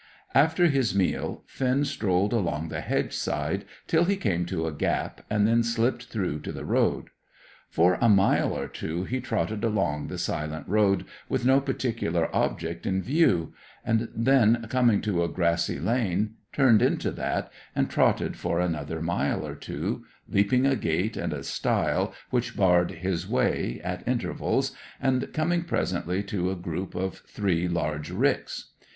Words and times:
After 0.33 0.65
his 0.65 0.95
meal 0.95 1.43
Finn 1.45 1.85
strolled 1.85 2.33
along 2.33 2.69
the 2.69 2.81
hedge 2.81 3.13
side 3.13 3.65
till 3.85 4.05
he 4.05 4.15
came 4.15 4.47
to 4.47 4.65
a 4.65 4.71
gap, 4.73 5.21
and 5.29 5.47
then 5.47 5.61
slipped 5.61 6.05
through 6.05 6.39
to 6.39 6.51
the 6.51 6.65
road. 6.65 7.11
For 7.69 7.99
a 8.01 8.09
mile 8.09 8.51
or 8.57 8.67
two 8.67 9.03
he 9.03 9.21
trotted 9.21 9.63
along 9.63 10.07
the 10.07 10.17
silent 10.17 10.67
road 10.67 11.05
with 11.29 11.45
no 11.45 11.59
particular 11.61 12.35
object 12.35 12.87
in 12.87 13.03
view, 13.03 13.53
and 13.85 14.09
then, 14.15 14.65
coming 14.69 15.01
to 15.01 15.21
a 15.23 15.27
grassy 15.29 15.79
lane, 15.79 16.33
turned 16.51 16.81
into 16.81 17.11
that, 17.11 17.51
and 17.75 17.87
trotted 17.87 18.35
for 18.35 18.59
another 18.59 19.03
mile 19.03 19.45
or 19.45 19.53
two, 19.53 20.03
leaping 20.27 20.65
a 20.65 20.75
gate 20.75 21.15
and 21.15 21.31
a 21.31 21.43
stile 21.43 22.11
which 22.31 22.55
barred 22.57 22.89
his 22.89 23.29
way 23.29 23.79
at 23.83 24.07
intervals, 24.07 24.71
and 24.99 25.31
coming 25.31 25.61
presently 25.63 26.23
to 26.23 26.49
a 26.49 26.55
group 26.55 26.95
of 26.95 27.17
three 27.27 27.67
large 27.67 28.09
ricks. 28.09 28.71